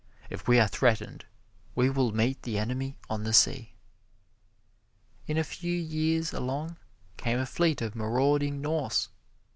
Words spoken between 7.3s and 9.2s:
a fleet of marauding Norse.